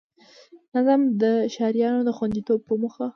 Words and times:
نظم 0.73 1.01
او 1.09 1.15
د 1.21 1.23
ښاريانو 1.55 1.99
د 2.07 2.09
خوندیتوب 2.17 2.59
په 2.67 2.73
موخه 2.81 3.05